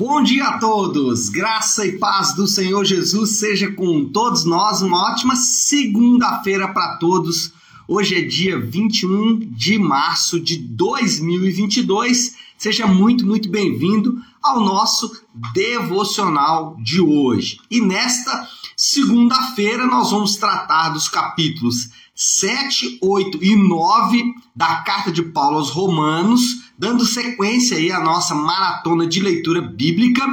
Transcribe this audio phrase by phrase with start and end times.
[0.00, 4.80] Bom dia a todos, graça e paz do Senhor Jesus seja com todos nós.
[4.80, 7.52] Uma ótima segunda-feira para todos.
[7.86, 12.34] Hoje é dia 21 de março de 2022.
[12.56, 15.22] Seja muito, muito bem-vindo ao nosso
[15.52, 17.60] devocional de hoje.
[17.70, 18.48] E nesta
[18.82, 25.68] segunda-feira nós vamos tratar dos capítulos 7, 8 e 9 da carta de Paulo aos
[25.68, 26.40] Romanos
[26.78, 30.24] dando sequência aí à nossa maratona de leitura bíblica.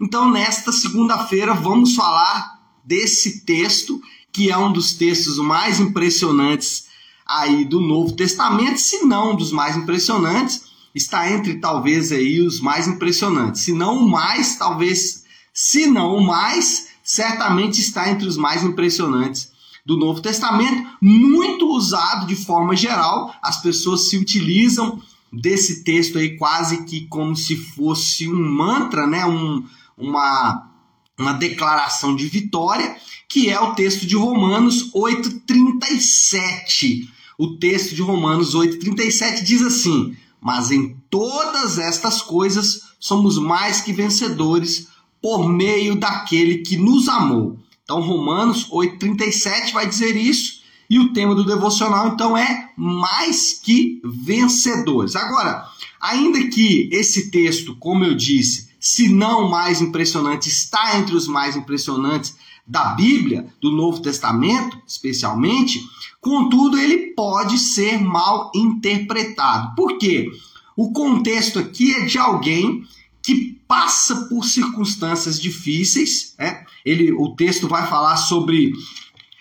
[0.00, 6.86] Então, nesta segunda-feira, vamos falar desse texto, que é um dos textos mais impressionantes
[7.24, 12.60] aí do Novo Testamento, se não um dos mais impressionantes, está entre talvez aí os
[12.60, 15.22] mais impressionantes, se não o mais, talvez,
[15.54, 19.52] se não o mais, certamente está entre os mais impressionantes
[19.84, 24.98] do Novo Testamento, muito usado de forma geral, as pessoas se utilizam
[25.30, 29.26] desse texto aí quase que como se fosse um mantra, né?
[29.26, 29.62] Um,
[29.94, 30.70] uma,
[31.18, 32.96] uma declaração de vitória,
[33.28, 37.10] que é o texto de Romanos 8,37.
[37.36, 43.92] O texto de Romanos 8,37 diz assim: Mas em todas estas coisas somos mais que
[43.92, 44.90] vencedores
[45.22, 47.56] por meio daquele que nos amou.
[47.84, 50.60] Então, Romanos 8,37 vai dizer isso.
[50.90, 55.16] E o tema do devocional, então, é mais que vencedores.
[55.16, 55.64] Agora,
[56.00, 61.56] ainda que esse texto, como eu disse, se não mais impressionante, está entre os mais
[61.56, 65.80] impressionantes da Bíblia, do Novo Testamento, especialmente,
[66.20, 69.74] contudo, ele pode ser mal interpretado.
[69.74, 70.30] Por quê?
[70.76, 72.84] O contexto aqui é de alguém
[73.22, 76.34] que passa por circunstâncias difíceis.
[76.38, 76.64] Né?
[76.84, 78.72] Ele, o texto vai falar sobre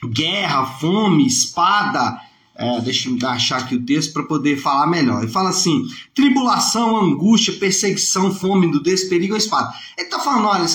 [0.10, 2.22] guerra, fome, espada.
[2.56, 5.24] É, deixa eu achar aqui o texto para poder falar melhor.
[5.24, 9.74] Ele fala assim: tribulação, angústia, perseguição, fome, nudez, perigo, espada.
[9.98, 10.66] Ele está falando: olha,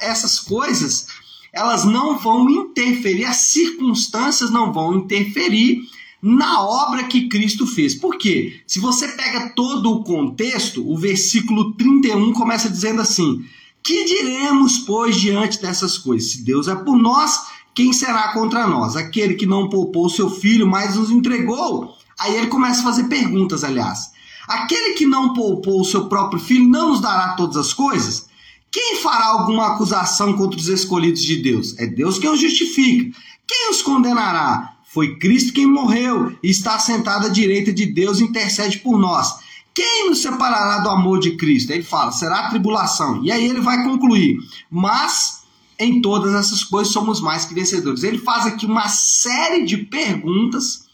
[0.00, 1.06] essas coisas
[1.52, 5.82] elas não vão interferir, as circunstâncias não vão interferir
[6.24, 7.94] na obra que Cristo fez.
[7.94, 8.62] Por quê?
[8.66, 13.44] Se você pega todo o contexto, o versículo 31 começa dizendo assim:
[13.82, 16.30] Que diremos, pois, diante dessas coisas?
[16.30, 17.42] Se Deus é por nós,
[17.74, 18.96] quem será contra nós?
[18.96, 21.94] Aquele que não poupou seu filho, mas nos entregou?
[22.18, 24.10] Aí ele começa a fazer perguntas, aliás.
[24.48, 28.26] Aquele que não poupou o seu próprio filho não nos dará todas as coisas?
[28.70, 31.78] Quem fará alguma acusação contra os escolhidos de Deus?
[31.78, 33.14] É Deus quem os justifica.
[33.46, 34.73] Quem os condenará?
[34.94, 39.34] Foi Cristo quem morreu e está sentado à direita de Deus e intercede por nós.
[39.74, 41.72] Quem nos separará do amor de Cristo?
[41.72, 43.20] Ele fala, será a tribulação.
[43.24, 44.38] E aí ele vai concluir,
[44.70, 45.42] mas
[45.80, 48.04] em todas essas coisas somos mais que vencedores.
[48.04, 50.84] Ele faz aqui uma série de perguntas,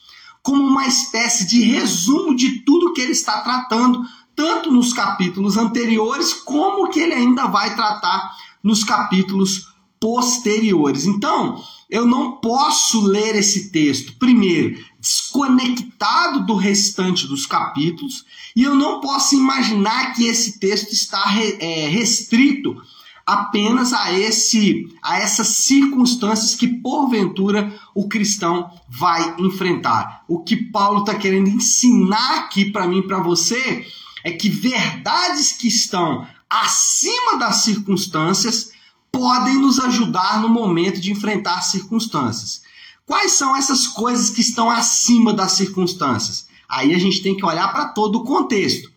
[0.43, 4.03] como uma espécie de resumo de tudo que ele está tratando,
[4.35, 8.35] tanto nos capítulos anteriores, como que ele ainda vai tratar
[8.65, 9.69] nos capítulos
[10.01, 11.05] posteriores.
[11.05, 18.25] Então, eu não posso ler esse texto, primeiro, desconectado do restante dos capítulos,
[18.57, 21.23] e eu não posso imaginar que esse texto está
[21.61, 22.81] é, restrito
[23.27, 30.25] apenas a esse a essas circunstâncias que porventura o cristão vai enfrentar.
[30.27, 33.87] O que Paulo está querendo ensinar aqui para mim, para você,
[34.25, 38.73] é que verdades que estão acima das circunstâncias
[39.13, 42.63] podem nos ajudar no momento de enfrentar circunstâncias.
[43.07, 46.47] Quais são essas coisas que estão acima das circunstâncias?
[46.69, 48.91] Aí a gente tem que olhar para todo o contexto.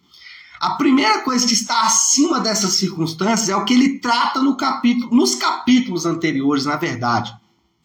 [0.59, 5.13] A primeira coisa que está acima dessas circunstâncias é o que ele trata no capítulo,
[5.13, 7.35] nos capítulos anteriores, na verdade.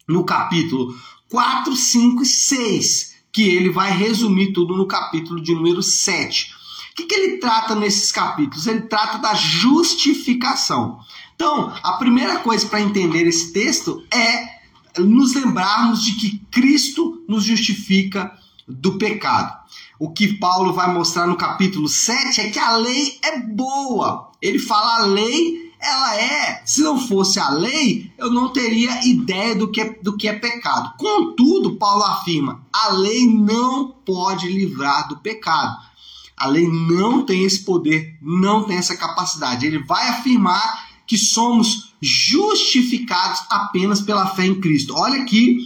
[0.07, 0.95] No capítulo
[1.29, 6.53] 4, 5 e 6, que ele vai resumir tudo no capítulo de número 7.
[6.91, 8.65] O que, que ele trata nesses capítulos?
[8.67, 10.99] Ele trata da justificação.
[11.41, 14.59] Então, a primeira coisa para entender esse texto é
[14.99, 19.57] nos lembrarmos de que Cristo nos justifica do pecado.
[19.97, 24.31] O que Paulo vai mostrar no capítulo 7 é que a lei é boa.
[24.41, 26.61] Ele fala a lei, ela é.
[26.65, 30.33] Se não fosse a lei, eu não teria ideia do que, é, do que é
[30.33, 30.93] pecado.
[30.97, 35.87] Contudo, Paulo afirma: a lei não pode livrar do pecado.
[36.35, 39.65] A lei não tem esse poder, não tem essa capacidade.
[39.65, 44.93] Ele vai afirmar que somos justificados apenas pela fé em Cristo.
[44.95, 45.57] Olha aqui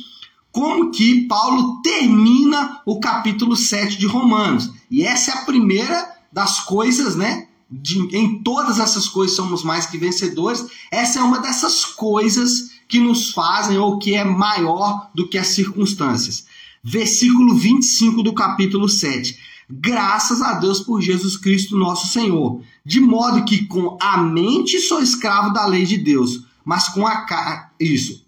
[0.53, 4.71] como que Paulo termina o capítulo 7 de Romanos.
[4.89, 7.49] E essa é a primeira das coisas, né?
[7.69, 10.65] De, em todas essas coisas somos mais que vencedores.
[10.89, 15.47] Essa é uma dessas coisas que nos fazem ou que é maior do que as
[15.47, 16.45] circunstâncias.
[16.81, 19.37] Versículo 25 do capítulo 7.
[19.69, 22.61] Graças a Deus por Jesus Cristo nosso Senhor.
[22.85, 27.25] De modo que com a mente sou escravo da lei de Deus, mas com a
[27.25, 27.65] carne.
[27.79, 28.23] Isso.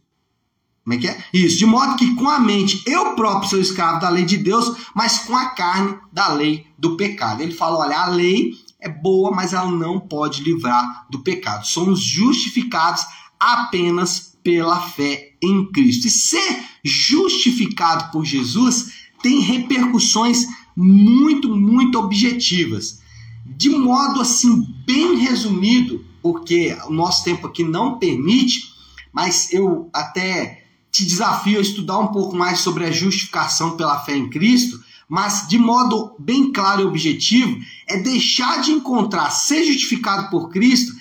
[0.83, 1.23] Como é que é?
[1.33, 1.57] Isso.
[1.57, 5.19] De modo que com a mente eu próprio sou escravo da lei de Deus, mas
[5.19, 7.41] com a carne da lei do pecado.
[7.41, 11.65] Ele fala: olha, a lei é boa, mas ela não pode livrar do pecado.
[11.65, 13.03] Somos justificados
[13.39, 16.05] apenas pela fé em Cristo.
[16.05, 20.45] E ser justificado por Jesus tem repercussões
[20.75, 22.99] muito, muito objetivas.
[23.43, 28.71] De modo assim, bem resumido, porque o nosso tempo aqui não permite,
[29.11, 34.15] mas eu até te desafio a estudar um pouco mais sobre a justificação pela fé
[34.15, 34.79] em Cristo,
[35.09, 37.57] mas de modo bem claro e objetivo,
[37.87, 40.93] é deixar de encontrar ser justificado por Cristo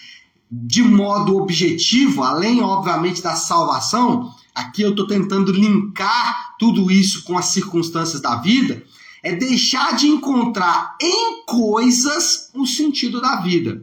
[0.51, 4.35] de modo objetivo, além, obviamente, da salvação.
[4.55, 8.85] Aqui eu estou tentando linkar tudo isso com as circunstâncias da vida
[9.25, 13.83] é deixar de encontrar em coisas o sentido da vida.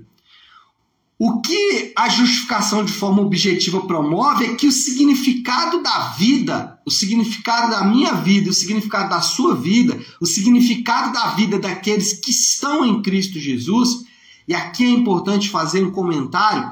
[1.17, 6.91] O que a justificação de forma objetiva promove é que o significado da vida, o
[6.91, 12.31] significado da minha vida, o significado da sua vida, o significado da vida daqueles que
[12.31, 14.03] estão em Cristo Jesus,
[14.47, 16.71] e aqui é importante fazer um comentário: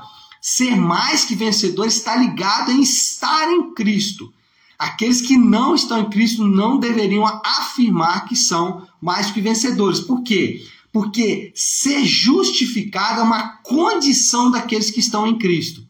[0.50, 4.34] ser mais que vencedor está ligado em estar em Cristo.
[4.80, 10.00] Aqueles que não estão em Cristo não deveriam afirmar que são mais que vencedores.
[10.00, 10.66] Por quê?
[10.92, 15.84] Porque ser justificado é uma condição daqueles que estão em Cristo.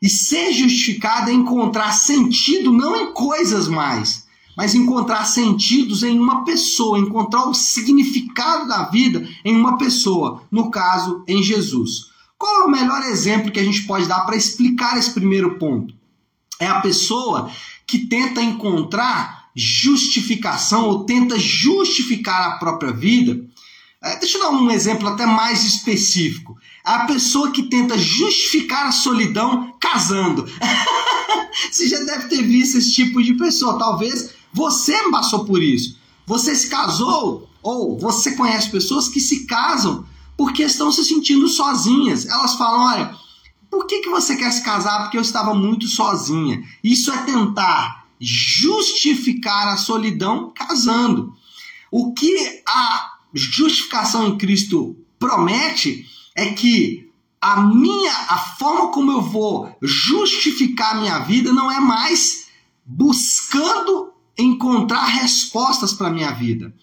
[0.00, 4.24] E ser justificado é encontrar sentido não em coisas mais,
[4.56, 10.70] mas encontrar sentidos em uma pessoa, encontrar o significado da vida em uma pessoa, no
[10.70, 12.09] caso, em Jesus.
[12.40, 15.94] Qual é o melhor exemplo que a gente pode dar para explicar esse primeiro ponto?
[16.58, 17.50] É a pessoa
[17.86, 23.44] que tenta encontrar justificação ou tenta justificar a própria vida.
[24.02, 26.56] É, deixa eu dar um exemplo até mais específico.
[26.86, 30.46] É a pessoa que tenta justificar a solidão casando.
[31.70, 33.78] você já deve ter visto esse tipo de pessoa.
[33.78, 35.98] Talvez você passou por isso.
[36.26, 40.06] Você se casou ou você conhece pessoas que se casam
[40.40, 42.24] porque estão se sentindo sozinhas.
[42.24, 43.14] Elas falam: olha,
[43.70, 45.02] por que, que você quer se casar?
[45.02, 46.66] Porque eu estava muito sozinha.
[46.82, 51.34] Isso é tentar justificar a solidão casando.
[51.90, 59.20] O que a justificação em Cristo promete é que a minha a forma como eu
[59.20, 62.46] vou justificar a minha vida não é mais
[62.82, 66.74] buscando encontrar respostas para a minha vida.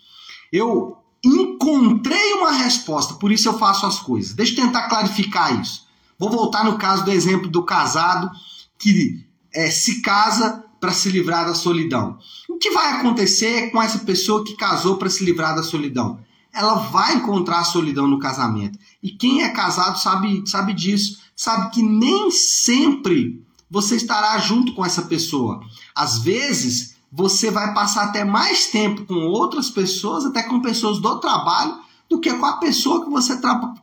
[0.54, 4.34] Eu encontrei uma resposta, por isso eu faço as coisas.
[4.34, 5.88] Deixa eu tentar clarificar isso.
[6.18, 8.32] Vou voltar no caso do exemplo do casado
[8.78, 12.18] que é, se casa para se livrar da solidão.
[12.50, 16.20] O que vai acontecer com essa pessoa que casou para se livrar da solidão?
[16.54, 18.80] Ela vai encontrar a solidão no casamento.
[19.02, 21.20] E quem é casado sabe, sabe disso.
[21.36, 25.62] Sabe que nem sempre você estará junto com essa pessoa.
[25.94, 31.20] Às vezes, você vai passar até mais tempo com outras pessoas, até com pessoas do
[31.20, 31.78] trabalho,
[32.10, 33.40] do que com a pessoa que você,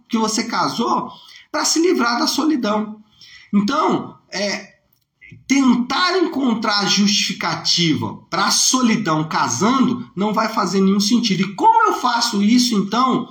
[0.09, 1.11] que você casou
[1.51, 3.01] para se livrar da solidão.
[3.53, 4.75] Então, é,
[5.47, 11.43] tentar encontrar justificativa para a solidão casando não vai fazer nenhum sentido.
[11.43, 13.29] E como eu faço isso, então?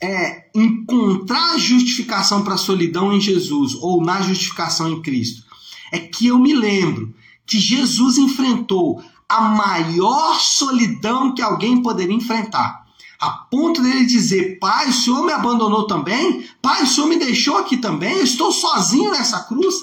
[0.00, 5.42] É encontrar justificação para a solidão em Jesus ou na justificação em Cristo.
[5.92, 7.14] É que eu me lembro
[7.48, 12.86] que Jesus enfrentou a maior solidão que alguém poderia enfrentar
[13.18, 16.46] a ponto dele dizer: Pai, o Senhor me abandonou também?
[16.62, 18.16] Pai, o Senhor me deixou aqui também?
[18.16, 19.74] Eu estou sozinho nessa cruz?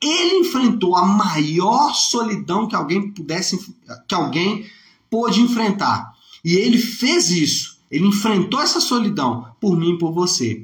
[0.00, 3.58] Ele enfrentou a maior solidão que alguém pudesse,
[4.06, 4.66] que alguém
[5.10, 6.12] pôde enfrentar.
[6.44, 7.78] E ele fez isso.
[7.90, 10.62] Ele enfrentou essa solidão por mim e por você.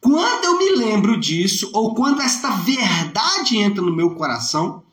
[0.00, 4.84] Quando eu me lembro disso, ou quando esta verdade entra no meu coração,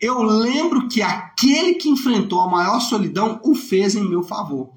[0.00, 4.70] eu lembro que aquele que enfrentou a maior solidão o fez em meu favor.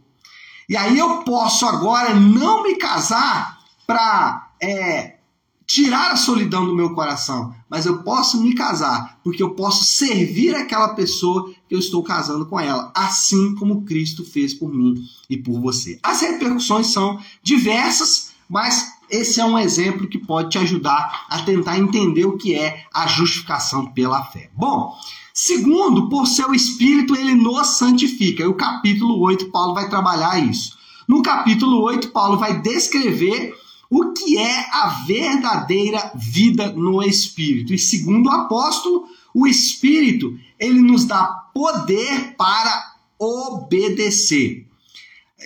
[0.68, 5.18] E aí eu posso agora não me casar para é,
[5.66, 10.56] tirar a solidão do meu coração, mas eu posso me casar porque eu posso servir
[10.56, 14.96] aquela pessoa que eu estou casando com ela, assim como Cristo fez por mim
[15.30, 16.00] e por você.
[16.04, 21.78] As repercussões são diversas, mas esse é um exemplo que pode te ajudar a tentar
[21.78, 24.50] entender o que é a justificação pela fé.
[24.56, 24.96] Bom,
[25.34, 28.44] Segundo, por seu espírito ele nos santifica.
[28.44, 30.78] E o capítulo 8, Paulo vai trabalhar isso.
[31.08, 33.56] No capítulo 8, Paulo vai descrever
[33.90, 37.74] o que é a verdadeira vida no espírito.
[37.74, 44.68] E segundo o apóstolo, o espírito, ele nos dá poder para obedecer.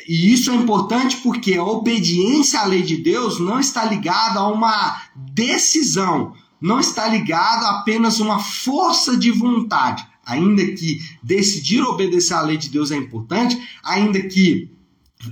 [0.07, 4.47] E isso é importante porque a obediência à lei de Deus não está ligada a
[4.47, 10.05] uma decisão, não está ligada a apenas uma força de vontade.
[10.25, 14.69] Ainda que decidir obedecer à lei de Deus é importante, ainda que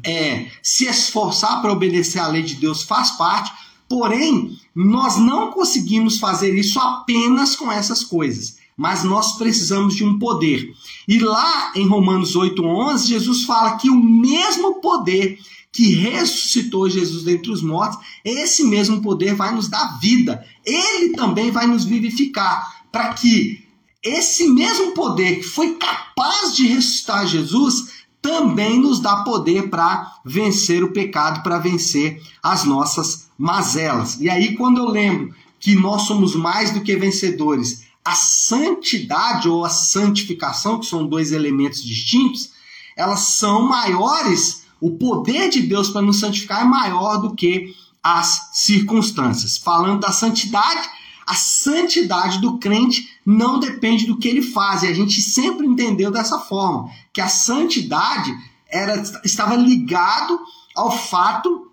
[0.04, 3.52] é, se esforçar para obedecer à lei de Deus faz parte,
[3.90, 10.18] porém, nós não conseguimos fazer isso apenas com essas coisas mas nós precisamos de um
[10.18, 10.74] poder.
[11.08, 15.40] E lá em Romanos 8:11, Jesus fala que o mesmo poder
[15.72, 20.46] que ressuscitou Jesus dentre os mortos, esse mesmo poder vai nos dar vida.
[20.64, 23.64] Ele também vai nos vivificar, para que
[24.04, 30.84] esse mesmo poder que foi capaz de ressuscitar Jesus também nos dá poder para vencer
[30.84, 34.20] o pecado, para vencer as nossas mazelas.
[34.22, 39.64] E aí, quando eu lembro que nós somos mais do que vencedores, a santidade ou
[39.64, 42.52] a santificação, que são dois elementos distintos,
[42.96, 48.50] elas são maiores, o poder de Deus para nos santificar é maior do que as
[48.54, 49.58] circunstâncias.
[49.58, 50.90] Falando da santidade,
[51.26, 56.12] a santidade do crente não depende do que ele faz, e a gente sempre entendeu
[56.12, 58.36] dessa forma, que a santidade
[58.68, 60.38] era, estava ligado
[60.76, 61.72] ao fato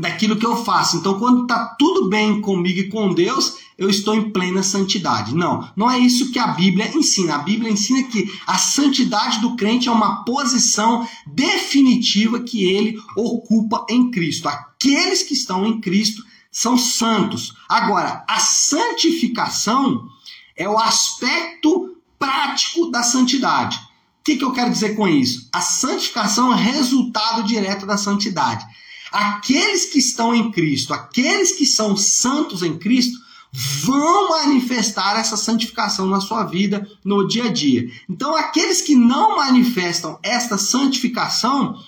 [0.00, 0.96] daquilo que eu faço.
[0.96, 5.34] Então, quando está tudo bem comigo e com Deus, eu estou em plena santidade.
[5.34, 7.34] Não, não é isso que a Bíblia ensina.
[7.34, 13.84] A Bíblia ensina que a santidade do crente é uma posição definitiva que ele ocupa
[13.90, 14.48] em Cristo.
[14.48, 17.52] Aqueles que estão em Cristo são santos.
[17.68, 20.08] Agora, a santificação
[20.56, 23.76] é o aspecto prático da santidade.
[23.76, 25.48] O que, que eu quero dizer com isso?
[25.52, 28.64] A santificação é resultado direto da santidade.
[29.12, 33.18] Aqueles que estão em Cristo, aqueles que são santos em Cristo,
[33.56, 37.88] vão manifestar essa santificação na sua vida no dia a dia.
[38.10, 41.78] Então, aqueles que não manifestam esta santificação,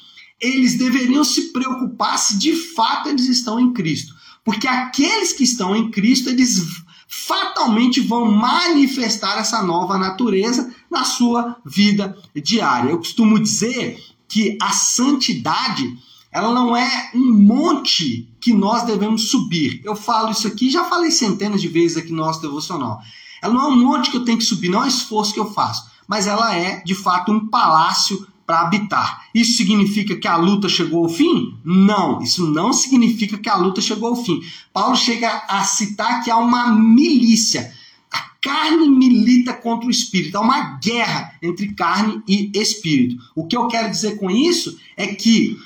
[0.40, 4.14] eles deveriam se preocupar se de fato eles estão em Cristo.
[4.44, 6.62] Porque aqueles que estão em Cristo, eles
[7.08, 12.90] fatalmente vão manifestar essa nova natureza na sua vida diária.
[12.90, 15.98] Eu costumo dizer que a santidade
[16.36, 19.80] ela não é um monte que nós devemos subir.
[19.82, 23.00] Eu falo isso aqui, já falei centenas de vezes aqui no nosso devocional.
[23.40, 25.40] Ela não é um monte que eu tenho que subir, não é um esforço que
[25.40, 29.24] eu faço, mas ela é, de fato, um palácio para habitar.
[29.34, 31.56] Isso significa que a luta chegou ao fim?
[31.64, 34.42] Não, isso não significa que a luta chegou ao fim.
[34.74, 37.72] Paulo chega a citar que há uma milícia.
[38.12, 40.36] A carne milita contra o espírito.
[40.36, 43.16] Há uma guerra entre carne e espírito.
[43.34, 45.58] O que eu quero dizer com isso é que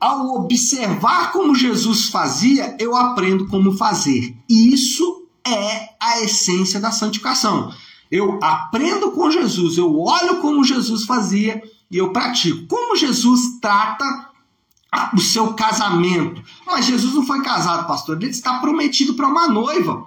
[0.00, 4.36] ao observar como Jesus fazia, eu aprendo como fazer.
[4.48, 7.72] Isso é a essência da santificação.
[8.10, 12.66] Eu aprendo com Jesus, eu olho como Jesus fazia e eu pratico.
[12.66, 14.28] Como Jesus trata
[15.14, 16.42] o seu casamento.
[16.66, 20.06] Mas Jesus não foi casado, pastor, ele está prometido para uma noiva.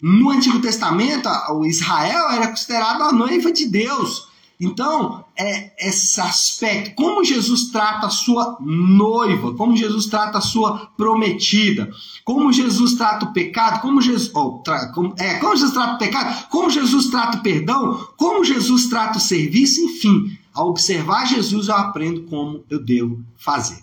[0.00, 4.27] No Antigo Testamento, o Israel era considerado a noiva de Deus.
[4.60, 10.90] Então, é esse aspecto, como Jesus trata a sua noiva, como Jesus trata a sua
[10.96, 11.88] prometida,
[12.24, 15.98] como Jesus trata o pecado, como Jesus, oh, tra, como, é, como Jesus trata o
[15.98, 21.68] pecado, como Jesus trata o perdão, como Jesus trata o serviço, enfim, ao observar Jesus
[21.68, 23.78] eu aprendo como eu devo fazer.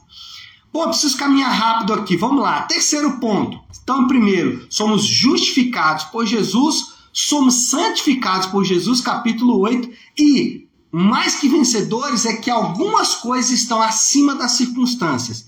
[0.74, 2.18] Bom, preciso caminhar rápido aqui.
[2.18, 2.64] Vamos lá.
[2.64, 3.58] Terceiro ponto.
[3.82, 9.90] Então, primeiro, somos justificados por Jesus, somos santificados por Jesus, capítulo 8,
[10.20, 10.65] e
[10.98, 15.46] mais que vencedores é que algumas coisas estão acima das circunstâncias.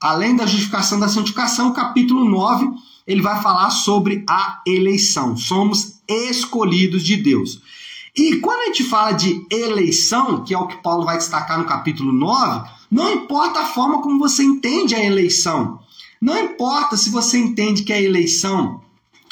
[0.00, 2.70] Além da justificação da santificação, capítulo 9,
[3.04, 5.36] ele vai falar sobre a eleição.
[5.36, 7.60] Somos escolhidos de Deus.
[8.14, 11.64] E quando a gente fala de eleição, que é o que Paulo vai destacar no
[11.64, 15.80] capítulo 9, não importa a forma como você entende a eleição.
[16.20, 18.80] Não importa se você entende que a eleição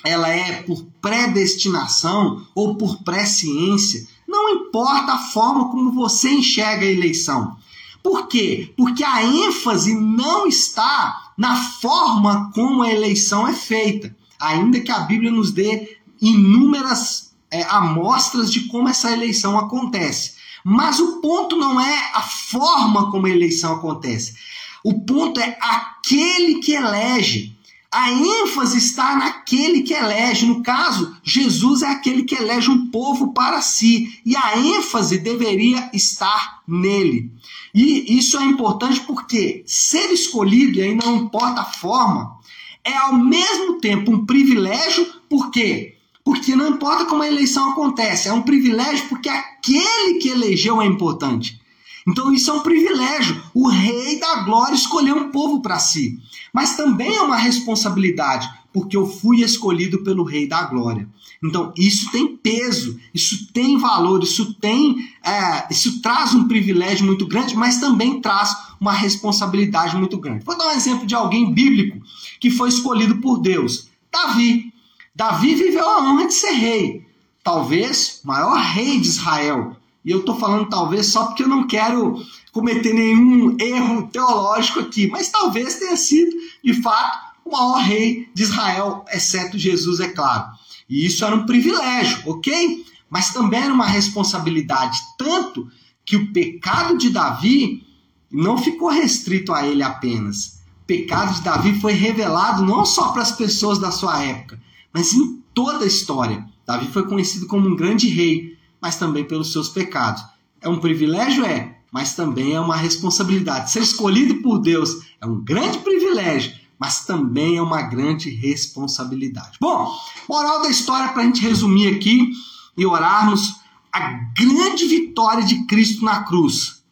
[0.03, 4.09] ela é por predestinação ou por presciência.
[4.33, 7.55] Não importa a forma como você enxerga a eleição.
[8.03, 8.73] Por quê?
[8.79, 15.01] Porque a ênfase não está na forma como a eleição é feita, ainda que a
[15.01, 20.33] Bíblia nos dê inúmeras é, amostras de como essa eleição acontece.
[20.65, 24.35] Mas o ponto não é a forma como a eleição acontece.
[24.83, 27.55] O ponto é aquele que elege.
[27.93, 30.47] A ênfase está naquele que elege.
[30.47, 34.19] No caso, Jesus é aquele que elege um povo para si.
[34.25, 37.31] E a ênfase deveria estar nele.
[37.75, 42.39] E isso é importante porque ser escolhido, e aí não importa a forma,
[42.85, 45.97] é ao mesmo tempo um privilégio, por quê?
[46.25, 50.87] Porque não importa como a eleição acontece, é um privilégio porque aquele que elegeu é
[50.87, 51.61] importante.
[52.07, 53.41] Então isso é um privilégio.
[53.55, 56.19] O rei da glória escolheu um povo para si.
[56.53, 61.09] Mas também é uma responsabilidade, porque eu fui escolhido pelo rei da glória.
[61.43, 67.27] Então isso tem peso, isso tem valor, isso tem, é, isso traz um privilégio muito
[67.27, 70.45] grande, mas também traz uma responsabilidade muito grande.
[70.45, 72.01] Vou dar um exemplo de alguém bíblico
[72.41, 73.89] que foi escolhido por Deus.
[74.11, 74.73] Davi.
[75.15, 77.07] Davi viveu a honra de ser rei.
[77.43, 79.77] Talvez o maior rei de Israel.
[80.05, 82.21] E eu estou falando talvez só porque eu não quero
[82.53, 86.33] cometer nenhum erro teológico aqui, mas talvez tenha sido,
[86.63, 90.47] de fato, o maior rei de Israel, exceto Jesus, é claro.
[90.89, 92.85] E isso era um privilégio, ok?
[93.09, 95.69] Mas também era uma responsabilidade, tanto
[96.05, 97.87] que o pecado de Davi
[98.31, 100.63] não ficou restrito a ele apenas.
[100.83, 104.61] O pecado de Davi foi revelado não só para as pessoas da sua época,
[104.93, 106.45] mas em toda a história.
[106.67, 110.25] Davi foi conhecido como um grande rei, mas também pelos seus pecados.
[110.61, 111.45] É um privilégio?
[111.45, 113.71] É, mas também é uma responsabilidade.
[113.71, 119.59] Ser escolhido por Deus é um grande privilégio, mas também é uma grande responsabilidade.
[119.61, 119.95] Bom,
[120.29, 122.33] moral da história para a gente resumir aqui
[122.77, 123.55] e orarmos
[123.93, 126.83] a grande vitória de Cristo na cruz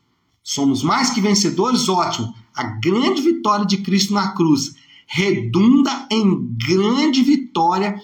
[0.42, 2.34] somos mais que vencedores, ótimo.
[2.54, 4.74] A grande vitória de Cristo na cruz
[5.06, 8.00] redunda em grande vitória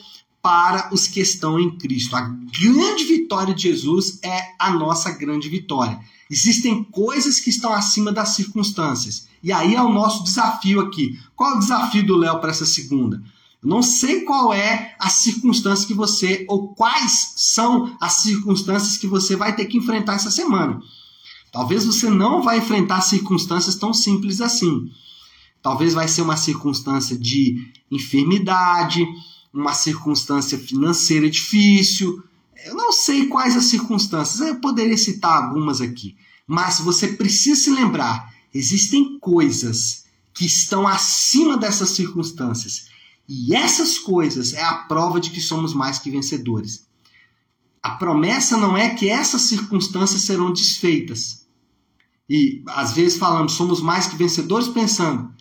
[0.47, 2.15] para os que estão em Cristo.
[2.15, 5.99] A grande vitória de Jesus é a nossa grande vitória.
[6.31, 9.27] Existem coisas que estão acima das circunstâncias.
[9.43, 11.19] E aí é o nosso desafio aqui.
[11.35, 13.21] Qual é o desafio do Léo para essa segunda?
[13.61, 19.09] Eu não sei qual é a circunstância que você, ou quais são as circunstâncias que
[19.09, 20.81] você vai ter que enfrentar essa semana.
[21.51, 24.93] Talvez você não vai enfrentar circunstâncias tão simples assim.
[25.61, 29.05] Talvez vai ser uma circunstância de enfermidade,
[29.53, 32.23] uma circunstância financeira difícil.
[32.65, 36.17] Eu não sei quais as circunstâncias, eu poderia citar algumas aqui.
[36.47, 42.87] Mas você precisa se lembrar: existem coisas que estão acima dessas circunstâncias.
[43.29, 46.87] E essas coisas é a prova de que somos mais que vencedores.
[47.83, 51.47] A promessa não é que essas circunstâncias serão desfeitas.
[52.29, 55.33] E às vezes falamos, somos mais que vencedores, pensando,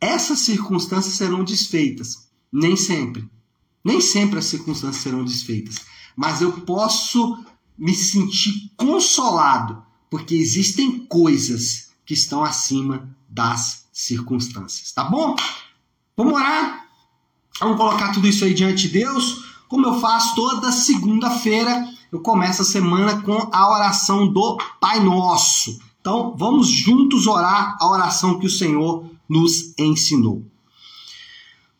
[0.00, 2.28] essas circunstâncias serão desfeitas.
[2.52, 3.28] Nem sempre.
[3.86, 5.76] Nem sempre as circunstâncias serão desfeitas.
[6.16, 7.38] Mas eu posso
[7.78, 14.90] me sentir consolado, porque existem coisas que estão acima das circunstâncias.
[14.90, 15.36] Tá bom?
[16.16, 16.84] Vamos orar?
[17.60, 21.88] Vamos colocar tudo isso aí diante de Deus, como eu faço toda segunda-feira.
[22.10, 25.78] Eu começo a semana com a oração do Pai Nosso.
[26.00, 30.44] Então, vamos juntos orar a oração que o Senhor nos ensinou.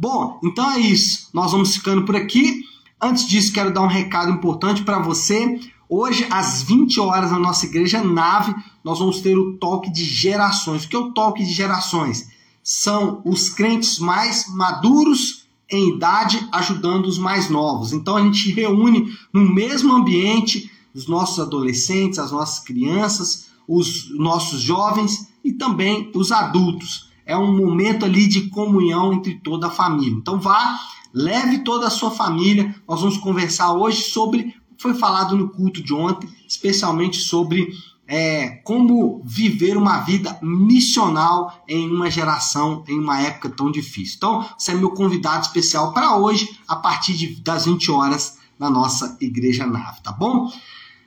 [0.00, 1.28] Bom, então é isso.
[1.34, 2.62] Nós vamos ficando por aqui.
[2.98, 5.60] Antes disso, quero dar um recado importante para você.
[5.90, 10.84] Hoje, às 20 horas, na nossa igreja nave, nós vamos ter o toque de gerações.
[10.84, 12.30] O que é o toque de gerações?
[12.64, 17.92] São os crentes mais maduros em idade ajudando os mais novos.
[17.92, 24.62] Então a gente reúne no mesmo ambiente os nossos adolescentes, as nossas crianças, os nossos
[24.62, 27.09] jovens e também os adultos.
[27.30, 30.18] É um momento ali de comunhão entre toda a família.
[30.18, 30.80] Então vá,
[31.14, 32.74] leve toda a sua família.
[32.88, 37.72] Nós vamos conversar hoje sobre, foi falado no culto de ontem, especialmente sobre
[38.04, 44.16] é, como viver uma vida missional em uma geração, em uma época tão difícil.
[44.16, 48.68] Então, você é meu convidado especial para hoje, a partir de, das 20 horas, na
[48.68, 50.50] nossa Igreja Nave, tá bom?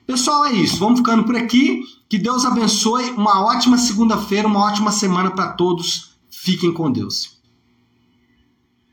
[0.08, 0.78] Pessoal, é isso.
[0.78, 1.84] Vamos ficando por aqui.
[2.08, 3.12] Que Deus abençoe.
[3.12, 6.12] Uma ótima segunda-feira, uma ótima semana para todos.
[6.44, 7.38] Fiquem com Deus.